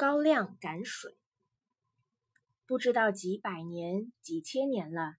[0.00, 1.14] 高粱赶水，
[2.64, 5.16] 不知道几百年、几千年了，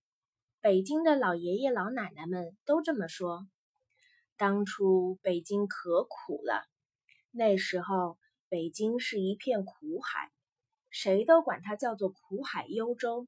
[0.60, 3.48] 北京的老爷爷老奶奶们都这么说。
[4.38, 6.68] 当初北京可苦了，
[7.30, 8.18] 那时候
[8.50, 10.32] 北京是一片苦海，
[10.90, 13.28] 谁都管它叫做苦海幽州。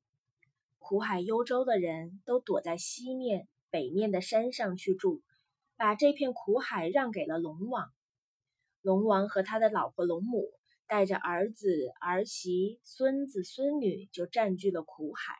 [0.79, 5.21] 苦海幽州的人都躲在西面、北面的山上去住，
[5.75, 7.93] 把这片苦海让给了龙王。
[8.81, 10.51] 龙王和他的老婆龙母。
[10.87, 15.35] 带着儿子、儿媳、孙子、孙女，就占据了苦海，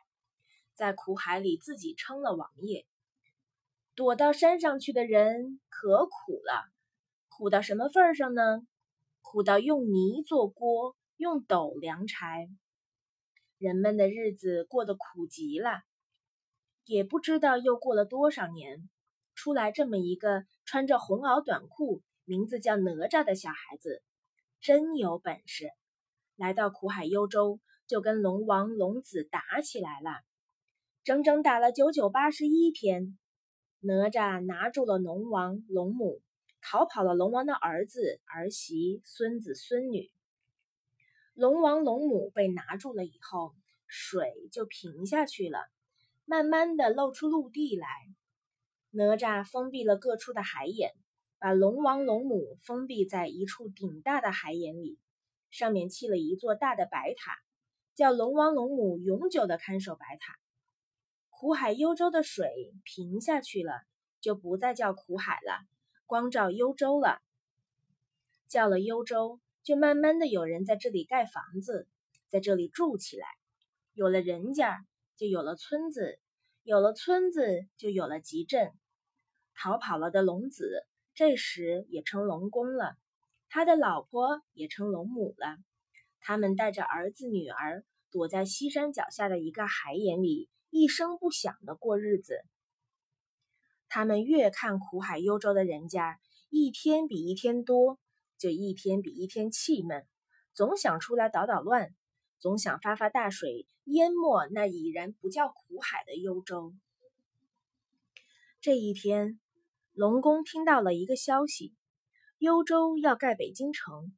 [0.74, 2.86] 在苦海里自己称了王爷。
[3.94, 6.64] 躲到山上去的人可苦了，
[7.28, 8.66] 苦到什么份上呢？
[9.22, 12.48] 苦到用泥做锅，用斗量柴，
[13.58, 15.82] 人们的日子过得苦极了。
[16.84, 18.88] 也不知道又过了多少年，
[19.34, 24.02] 出来这么一个穿着红袄短裤、名字叫哪吒的小孩子。
[24.64, 25.68] 真有本事，
[26.36, 30.22] 来到苦海幽州，就跟龙王、龙子打起来了，
[31.02, 33.18] 整整打了九九八十一天。
[33.80, 36.22] 哪吒拿住了龙王、龙母，
[36.62, 40.10] 逃跑了龙王的儿子、儿媳、孙子、孙女。
[41.34, 43.54] 龙王、龙母被拿住了以后，
[43.86, 45.58] 水就平下去了，
[46.24, 47.86] 慢慢的露出陆地来。
[48.92, 50.94] 哪吒封闭了各处的海眼。
[51.44, 54.98] 把龙王龙母封闭在一处顶大的海眼里，
[55.50, 57.36] 上面砌了一座大的白塔，
[57.94, 60.38] 叫龙王龙母永久的看守白塔。
[61.28, 63.82] 苦海幽州的水平下去了，
[64.22, 65.60] 就不再叫苦海了，
[66.06, 67.20] 光照幽州了。
[68.48, 71.86] 叫了幽州，就慢慢的有人在这里盖房子，
[72.30, 73.26] 在这里住起来。
[73.92, 76.18] 有了人家，就有了村子，
[76.62, 78.72] 有了村子，就有了集镇。
[79.52, 80.86] 逃跑了的龙子。
[81.14, 82.96] 这时也成龙公了，
[83.48, 85.58] 他的老婆也成龙母了。
[86.18, 92.42] 他们带着儿子女儿，躲在西山脚下的一个海眼里，一声不响的过日子。
[93.88, 96.18] 他们越看苦海幽州的人家
[96.50, 98.00] 一天比一天多，
[98.36, 100.04] 就一天比一天气闷，
[100.52, 101.94] 总想出来捣捣乱，
[102.40, 106.74] 总想发发大水，淹没那已然不叫苦海的幽州。
[108.60, 109.38] 这一天。
[109.94, 111.72] 龙宫听到了一个消息，
[112.38, 114.12] 幽州要盖北京城，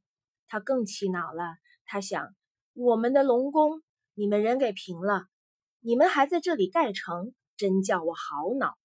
[0.49, 1.43] 他更气恼了。
[1.85, 2.35] 他想：
[2.73, 3.83] 我们的龙宫，
[4.15, 5.27] 你们人给平了，
[5.81, 8.79] 你们还在这里盖城，真叫我好恼。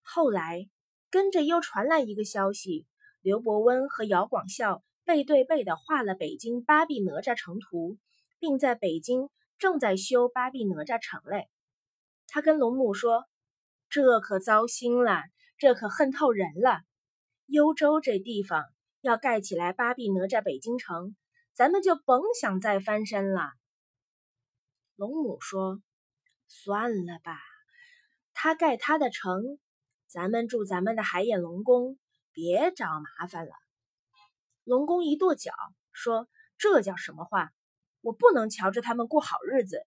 [0.00, 0.68] 后来
[1.10, 2.86] 跟着又传来一个消息，
[3.20, 7.98] 刘伯温和姚广孝背对背的画了北京八臂哪吒城图，
[8.38, 9.28] 并在北京
[9.58, 11.48] 正在修八臂哪吒城嘞。
[12.28, 13.24] 他跟龙母说
[13.90, 15.24] ：“这可糟心了。”
[15.58, 16.82] 这可恨透人了！
[17.46, 18.66] 幽州这地方
[19.00, 21.16] 要盖起来八臂哪吒北京城，
[21.54, 23.52] 咱们就甭想再翻身了。
[24.96, 25.80] 龙母说
[26.46, 27.38] ：“算了吧，
[28.34, 29.58] 他盖他的城，
[30.06, 31.98] 咱们住咱们的海眼龙宫，
[32.32, 33.52] 别找麻烦了。”
[34.62, 35.52] 龙宫一跺脚
[35.90, 36.28] 说
[36.58, 37.50] ：“这叫什么话？
[38.02, 39.86] 我不能瞧着他们过好日子，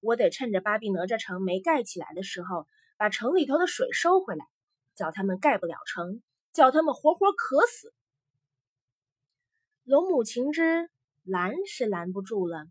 [0.00, 2.66] 我得趁着八臂哪吒城没盖起来的时候，
[2.96, 4.44] 把城里头的水收回来。”
[4.94, 6.22] 叫他们盖不了城，
[6.52, 7.92] 叫他们活活渴死。
[9.82, 10.90] 龙母情知
[11.22, 12.66] 拦是拦不住了，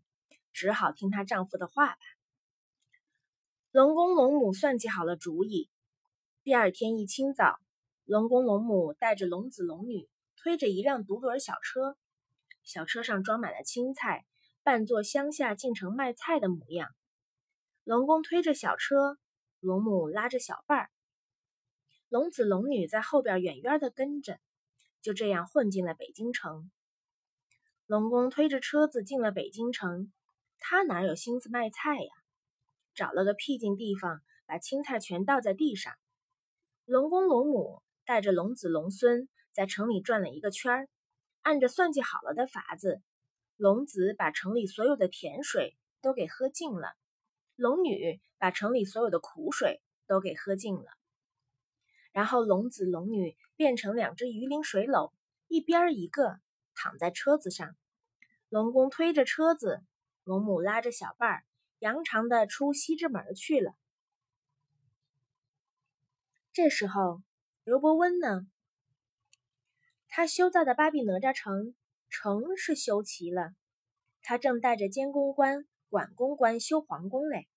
[0.52, 1.98] 只好听她丈夫的话吧。
[3.70, 5.68] 龙公龙母算计好了主意，
[6.42, 7.58] 第二天一清早，
[8.04, 11.96] 龙公龙母带着龙子龙女，推着一辆独轮小车，
[12.62, 14.24] 小车上装满了青菜，
[14.62, 16.88] 扮作乡下进城卖菜的模样。
[17.82, 19.18] 龙公推着小车，
[19.60, 20.90] 龙母拉着小伴儿。
[22.14, 24.38] 龙子龙女在后边远远的跟着，
[25.02, 26.70] 就这样混进了北京城。
[27.86, 30.12] 龙公推着车子进了北京城，
[30.60, 32.12] 他哪有心思卖菜呀？
[32.94, 35.92] 找了个僻静地方，把青菜全倒在地上。
[36.84, 40.88] 龙公龙母带着龙子龙孙在城里转了一个圈儿，
[41.42, 43.02] 按着算计好了的法子，
[43.56, 46.94] 龙子把城里所有的甜水都给喝尽了，
[47.56, 50.92] 龙女把城里所有的苦水都给喝尽了。
[52.14, 55.12] 然后龙子龙女变成两只鱼鳞水篓，
[55.48, 56.38] 一边一个
[56.72, 57.74] 躺在车子上。
[58.48, 59.82] 龙公推着车子，
[60.22, 61.44] 龙母拉着小伴儿，
[61.80, 63.74] 扬长的出西直门去了。
[66.52, 67.20] 这时候，
[67.64, 68.46] 刘伯温呢？
[70.06, 71.74] 他修造的八臂哪吒城，
[72.08, 73.54] 城是修齐了，
[74.22, 77.48] 他正带着监工官、管工官修皇宫嘞。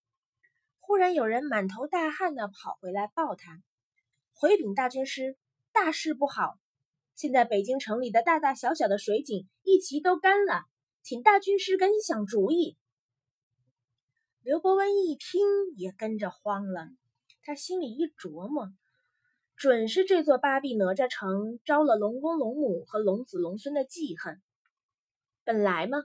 [0.80, 3.62] 忽然有人满头大汗的跑回来报他。
[4.40, 5.36] 回禀大军师，
[5.74, 6.60] 大事不好！
[7.16, 10.62] 现在北京城里的大大小小的水井一齐都干了，
[11.02, 12.78] 请大军师赶紧想主意。
[14.44, 15.42] 刘伯温一听
[15.76, 16.88] 也跟着慌了，
[17.42, 18.68] 他心里一琢磨，
[19.56, 24.40] 准是这座八臂哪吒城招了龙公龙母和龙子龙孙的记恨。
[25.44, 25.98] 本来嘛，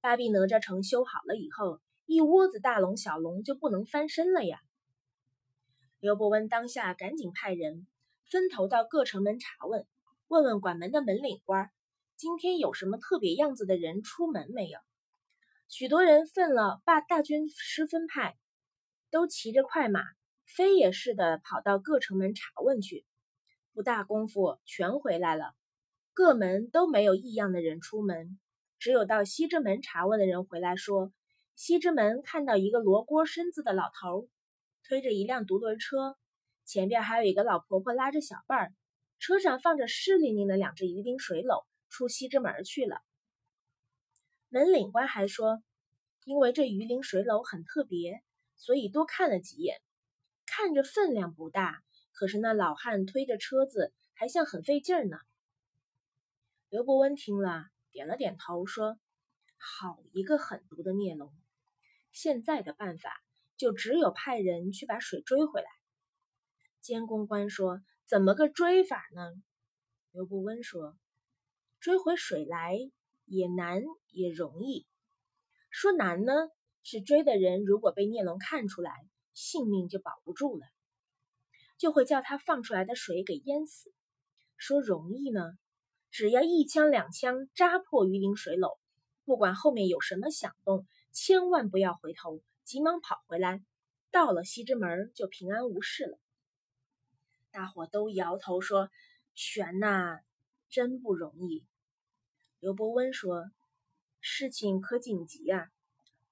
[0.00, 4.60] 八臂哪吒城修好了以后，一窝子大龙小龙就不能翻身了呀。
[6.06, 7.84] 刘伯温当下赶紧派人
[8.30, 9.88] 分头到各城门查问，
[10.28, 11.68] 问问管门的门领官，
[12.16, 14.78] 今天有什么特别样子的人出门没有？
[15.66, 18.36] 许多人奋了把大军师分派，
[19.10, 20.00] 都骑着快马，
[20.44, 23.04] 飞也似的跑到各城门查问去。
[23.74, 25.56] 不大功夫，全回来了。
[26.14, 28.38] 各门都没有异样的人出门，
[28.78, 31.12] 只有到西直门查问的人回来说，
[31.56, 34.28] 西直门看到一个罗锅身子的老头，
[34.88, 36.16] 推着一辆独轮车，
[36.64, 38.72] 前边还有一个老婆婆拉着小伴儿，
[39.18, 43.02] 车上放着湿淋淋的两只鱼鳞水篓，出西直门去了。
[44.48, 45.60] 门领官还说，
[46.24, 48.22] 因为这鱼鳞水篓很特别，
[48.54, 49.80] 所以多看了几眼。
[50.46, 51.82] 看着分量不大，
[52.12, 55.18] 可是那老汉推着车子还像很费劲呢。
[56.68, 58.96] 刘伯温听了，点了点头，说
[59.58, 61.32] ：“好一个狠毒的孽龙！
[62.12, 63.20] 现在的办法
[63.56, 65.68] 就只有派人去把水追回来。”
[66.82, 69.22] 监工官说：“怎么个追法呢？”
[70.12, 70.96] 刘伯温说
[71.80, 72.78] ：“追回水来。”
[73.28, 73.82] 也难
[74.12, 74.86] 也容易，
[75.68, 76.32] 说难呢，
[76.84, 78.92] 是追的人如果被孽龙看出来，
[79.34, 80.64] 性命就保不住了，
[81.76, 83.92] 就会叫他放出来的水给淹死。
[84.56, 85.40] 说容易呢，
[86.12, 88.78] 只要一枪两枪扎破鱼鳞水篓，
[89.24, 93.62] 不管后面有什么响动，千万不要回头，急忙跑回来，
[94.10, 96.18] 到了西直门就平安无事了。
[97.52, 98.90] 大伙都摇头说
[99.36, 100.18] ：“悬呐，
[100.68, 101.64] 真不容易。”
[102.58, 103.52] 刘伯温说
[104.18, 105.68] ：“事情可紧急啊！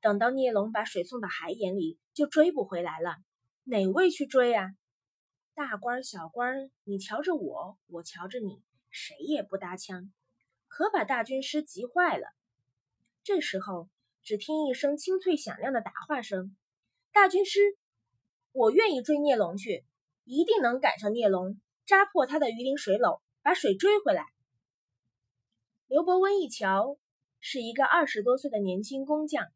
[0.00, 3.14] 等到孽龙把水送到海眼里，就追不回来了。
[3.62, 4.75] 哪位去追啊？
[5.54, 8.60] 大官小官，你瞧着我，我瞧着你，
[8.90, 10.12] 谁也不搭腔，
[10.66, 12.26] 可把大军师急坏了。
[13.22, 13.88] 这时候，
[14.24, 16.56] 只听一声清脆响亮的答话声
[17.12, 17.60] ：‘大军师，
[18.52, 19.84] 我愿意追孽龙去，
[20.24, 24.24] 一定能赶上孽龙，扎破他的鱼鳞水篓，把水追回来。’”
[25.86, 26.96] 刘伯温一瞧，
[27.38, 29.46] 是一个二十多岁的年轻工匠，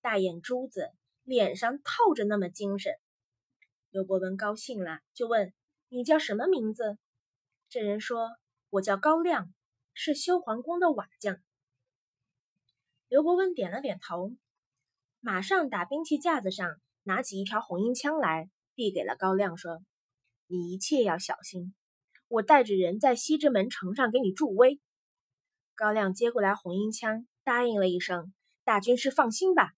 [0.00, 0.90] 大眼珠子，
[1.22, 2.92] 脸上透着那么精神。
[3.90, 5.52] 刘伯温高兴了，就问
[5.88, 6.98] ：“你叫什么名字？”
[7.70, 8.28] 这人说
[8.70, 9.54] ：“我叫高亮，
[9.94, 11.38] 是修皇宫的瓦匠。”
[13.10, 14.36] 刘伯温点了点头，
[15.18, 19.82] 马上打兵器架子上拿起一条红缨枪来，递给了高亮，说
[20.46, 21.74] ：“你一切要小心，
[22.28, 24.80] 我带着人在西直门城上给你助威。”
[25.74, 29.72] 高亮接过来红缨枪，答应了一声：“大军师放心吧。”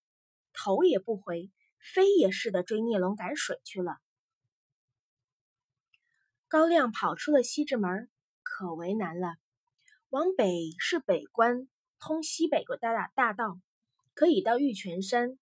[0.52, 1.50] 头也不回，
[1.94, 3.96] 飞也似的追孽龙赶水去了。
[6.48, 8.10] 高亮跑出了西直门，
[8.42, 9.36] 可为难了。
[10.10, 11.66] 往北是北关，
[12.04, 13.60] 通西北的大大大道，
[14.12, 15.38] 可以到玉泉山；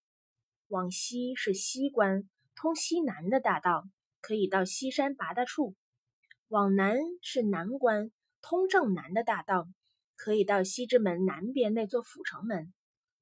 [0.68, 3.84] 往西是西关，通西南的大道，
[4.20, 5.74] 可以到西山八大处；
[6.48, 8.10] 往南是南关，
[8.42, 9.68] 通正南的大道。
[10.16, 12.74] 可以到西直门南边那座阜成门，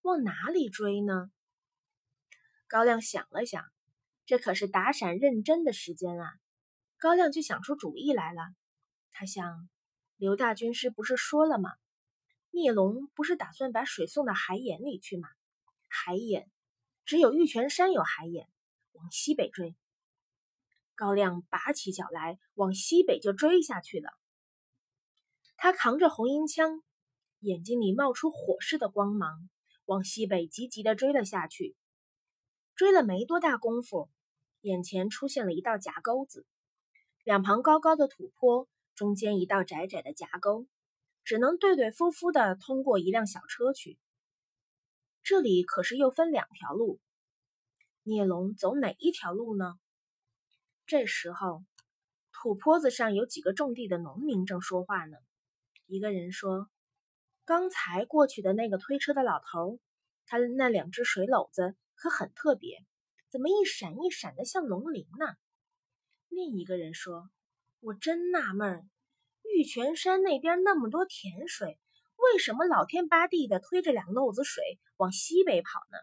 [0.02, 1.30] 往哪里追呢？
[2.66, 3.64] 高亮想了想，
[4.26, 6.32] 这可是打闪认真的时间啊！
[6.98, 8.42] 高亮就想出主意来了。
[9.12, 9.68] 他想，
[10.16, 11.70] 刘大军师不是说了吗？
[12.58, 15.28] 孽龙不是打算把水送到海眼里去吗？
[15.86, 16.50] 海眼
[17.04, 18.48] 只有玉泉山有海眼，
[18.92, 19.76] 往西北追。
[20.94, 24.10] 高亮拔起脚来，往西北就追下去了。
[25.56, 26.82] 他扛着红缨枪。
[27.40, 29.48] 眼睛里冒出火似的光芒，
[29.84, 31.76] 往西北急急地追了下去。
[32.74, 34.10] 追了没多大功夫，
[34.62, 36.44] 眼前出现了一道夹沟子，
[37.22, 40.66] 两旁高高的土坡，中间一道窄窄的夹沟，
[41.28, 43.98] 只能对对夫夫的通过一辆小车去。
[45.22, 47.00] 这里可是又分两条路，
[48.02, 49.74] 聂龙走哪一条路呢？
[50.86, 51.66] 这时候，
[52.32, 55.18] 土坡子上有几个种地的农民正说话呢。
[55.84, 56.70] 一个人说。
[57.44, 59.78] 刚才过去的那个推车的老头，
[60.24, 62.82] 他那两只水篓子可很特别，
[63.30, 65.26] 怎么一闪一闪的像龙鳞呢？
[66.28, 67.30] 另一个人说
[67.80, 68.90] ：“我真纳闷，
[69.58, 71.80] 玉泉山那边那么多甜水，
[72.14, 74.62] 为什么老天八地的推着两篓子水
[74.98, 75.98] 往西北跑呢？”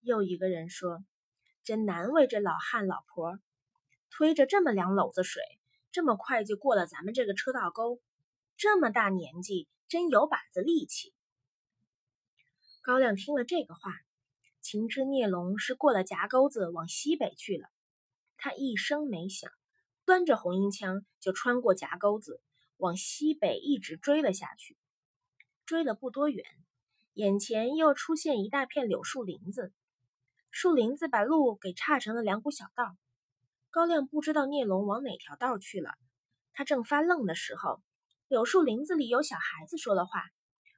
[0.00, 1.04] 又一个人说
[1.62, 3.38] ：“真难为这老汉老婆，
[4.08, 5.42] 推着这么两篓子水，
[5.92, 8.00] 这么快就过了咱们这个车道沟，
[8.56, 11.14] 这么大年纪。”真有把子力气。
[12.82, 13.92] 高亮听了这个话，
[14.60, 17.68] 情知孽龙是过了夹沟子往西北去了。
[18.36, 19.48] 他一声没响，
[20.06, 22.40] 端着红缨枪就穿过夹沟子，
[22.78, 24.78] 往西北一直追了下去。
[25.66, 26.44] 追了不多远，
[27.12, 29.72] 眼前又出现一大片柳树林子，
[30.52, 32.96] 树林子把路给岔成了两股小道。
[33.70, 35.90] 高亮不知道孽龙往哪条道去了，
[36.52, 37.82] 他正发愣的时候，
[38.28, 40.22] 柳树林子里有小孩子说了话：“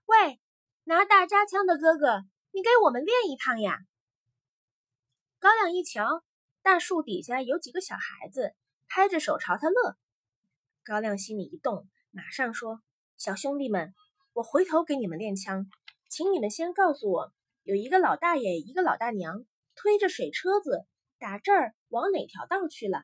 [0.07, 0.41] 喂！”
[0.85, 3.79] 拿大扎枪的哥哥，你给我们练一趟呀！
[5.39, 6.25] 高亮一瞧，
[6.63, 8.55] 大树底下有几个小孩子，
[8.89, 9.97] 拍着手朝他乐。
[10.85, 12.81] 高亮心里一动，马上说
[13.17, 13.95] ：“小兄弟们，
[14.33, 15.71] 我回头给你们练枪，
[16.09, 20.87] 请你们先告诉我，有一个老大爷，一个老大娘，推着水车子，
[21.19, 23.03] 打这儿往哪条道去了？”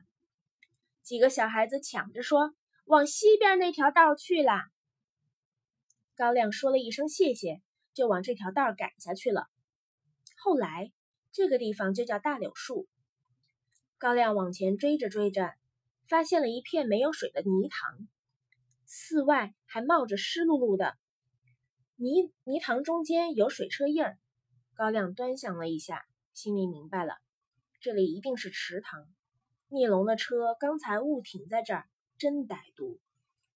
[1.03, 4.53] 几个小孩子抢着说：“往西边那条道去了。”
[6.15, 7.61] 高亮说了一声谢谢。
[7.95, 9.47] 就往这条道赶下去了。
[10.35, 10.91] 后来
[11.31, 12.89] 这个地方就叫大柳树。
[13.97, 15.53] 高亮往前追着追着，
[16.07, 18.07] 发现了一片没有水的泥塘，
[18.85, 20.95] 寺外还冒着湿漉漉的
[21.95, 24.17] 泥泥塘，中间有水车印儿。
[24.75, 27.15] 高亮端详了一下，心里明白了，
[27.79, 29.07] 这里一定是池塘。
[29.69, 32.99] 聂龙的车刚才误停在这儿，真歹毒，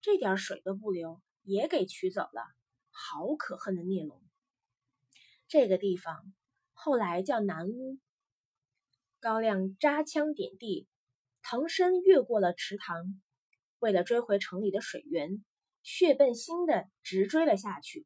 [0.02, 2.44] 这点水都不留，也给取走了。
[2.90, 4.22] 好可恨的聂龙！
[5.48, 6.34] 这个地方
[6.74, 7.98] 后来叫南屋。
[9.20, 10.88] 高亮扎枪点地，
[11.50, 13.20] 腾身越过了池塘，
[13.80, 15.44] 为了追回城里的水源，
[15.82, 18.06] 血奔心的直追了下去。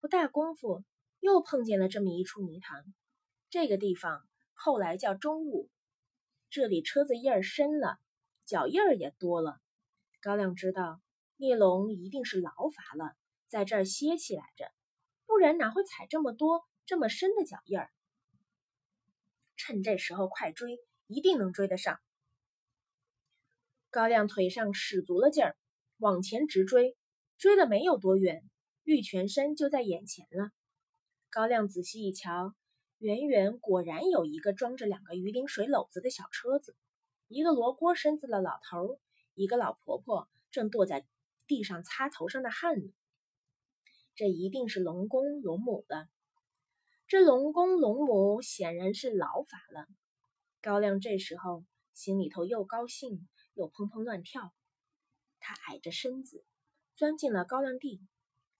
[0.00, 0.84] 不大功夫，
[1.18, 2.84] 又碰见了这么一处泥塘。
[3.50, 5.68] 这个地方后来叫中屋。
[6.50, 7.98] 这里车子印儿深了，
[8.44, 9.58] 脚印儿也多了。
[10.20, 11.00] 高亮知道
[11.36, 13.16] 聂龙一定是劳乏了，
[13.48, 14.70] 在这儿歇起来着。
[15.26, 17.90] 不然哪会踩这么多、这么深的脚印儿？
[19.56, 21.98] 趁这时候快追，一定能追得上。
[23.90, 25.56] 高亮腿上使足了劲儿，
[25.98, 26.96] 往前直追。
[27.38, 28.42] 追了没有多远，
[28.82, 30.50] 玉泉山就在眼前了。
[31.30, 32.52] 高亮仔细一瞧，
[32.98, 36.74] 远远果然有一个装着两个鱼鳞水篓子的小车子，
[37.28, 38.98] 一个罗锅身子的老头，
[39.34, 41.06] 一个老婆婆正跺在
[41.46, 42.92] 地上擦头上的汗呢。
[44.16, 46.08] 这一定是龙公龙母的。
[47.06, 49.86] 这龙公龙母显然是老法了。
[50.60, 51.64] 高亮这时候
[51.98, 54.52] 心里头又高兴又砰砰乱跳。
[55.40, 56.44] 他矮着身子
[56.94, 58.00] 钻进了高粱地，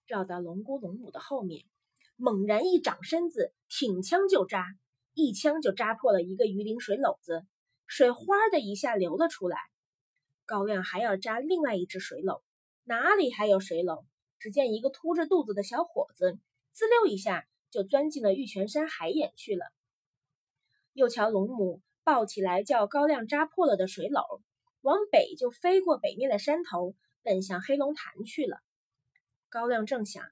[0.05, 1.65] 绕到龙姑龙母的后面，
[2.17, 4.65] 猛然一长身子，挺枪就扎，
[5.13, 7.45] 一枪就扎破了一个鱼鳞水篓子，
[7.87, 9.57] 水哗的一下流了出来。
[10.45, 12.41] 高亮还要扎另外一只水篓，
[12.83, 14.03] 哪里还有水篓？
[14.37, 16.37] 只见一个凸着肚子的小伙子，
[16.73, 19.65] 滋溜一下就钻进了玉泉山海眼去了。
[20.91, 24.41] 又瞧龙母抱起来叫高亮扎破了的水篓，
[24.81, 28.57] 往北就飞过北面的山头，奔向黑龙潭去了。
[29.47, 30.23] 高亮正想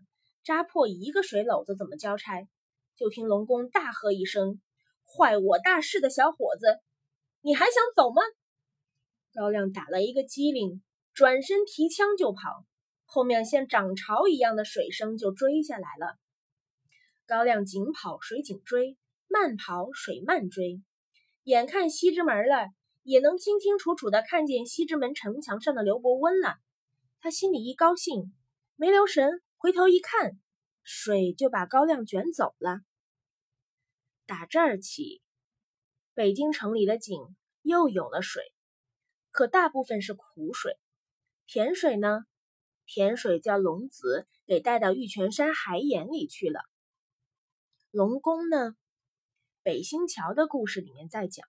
[0.43, 2.47] 扎破一个水篓子怎么交差，
[2.95, 4.59] 就听龙宫大喝一声
[5.05, 6.79] ：“坏我大事的小伙子，
[7.41, 8.23] 你还想走吗？”
[9.35, 10.81] 高亮打了一个激灵，
[11.13, 12.65] 转身提枪就跑。
[13.05, 16.17] 后面像涨潮一样的水声就追下来了。
[17.27, 20.81] 高亮紧跑，水紧追；慢跑，水慢追。
[21.47, 22.67] 眼看西直门了，
[23.03, 26.57] 也能清清楚楚的看见西直门城墙上的刘伯温了。
[27.21, 28.35] 他心里一高兴，
[28.75, 30.37] 没留神，回头一看，
[30.83, 32.81] 水就把高亮卷走了。
[34.25, 35.21] 打这儿起，
[36.13, 37.17] 北京城里的井
[37.61, 38.43] 又有了水，
[39.31, 40.77] 可大部分是苦水，
[41.45, 42.25] 甜水呢？
[42.85, 46.59] 甜水叫龙子给带到玉泉山海眼里去了。
[47.91, 48.75] 龙宫呢？
[49.67, 51.45] 北新桥的故事里面在讲。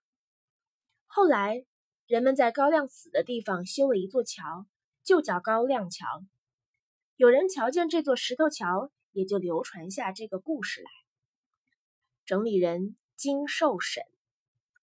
[1.05, 1.63] 后来
[2.05, 4.67] 人们在高亮死的地方修了一座桥，
[5.05, 6.05] 就叫高亮桥。
[7.15, 10.89] 有人瞧见这座石头桥，也就流传下这个故事来。
[12.25, 14.03] 整理人：金寿审。